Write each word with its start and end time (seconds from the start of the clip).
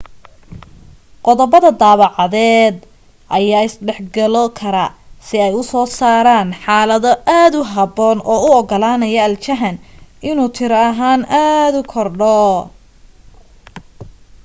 qodobada 1.25 1.69
dabeecadeed 1.81 2.75
ayaa 3.37 3.63
is 3.67 3.75
dhexgalo 3.87 4.43
kara 4.59 4.85
si 5.25 5.35
ay 5.47 5.53
u 5.61 5.63
soo 5.71 5.87
saaraan 5.99 6.49
xaalado 6.63 7.11
aad 7.39 7.53
u 7.59 7.61
habboon 7.73 8.17
oo 8.33 8.39
u 8.47 8.49
ogolaanaya 8.59 9.19
aljahan 9.27 9.77
inuu 10.29 10.49
tiro 10.55 10.77
ahaan 10.89 11.21
aad 11.45 11.73
u 11.81 11.81
kordho 11.93 12.37